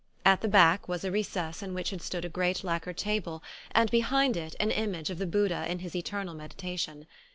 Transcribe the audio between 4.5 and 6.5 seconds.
an image of the Buddha in his eternal